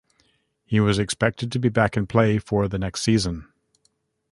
[0.65, 3.47] He was expected to be back in play for the next season.